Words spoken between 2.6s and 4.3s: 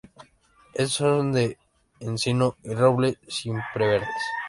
y roble, siempreverdes.